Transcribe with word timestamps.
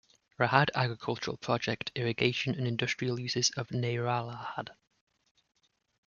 Rahad 0.39 0.71
Agricultural 0.73 1.37
Project 1.37 1.91
irrigation 1.93 2.55
and 2.55 2.65
industrial 2.67 3.19
uses 3.19 3.51
of 3.51 3.67
Nehralarhad. 3.67 4.69